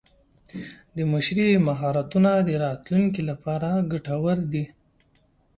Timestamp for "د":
0.95-0.97, 2.47-2.49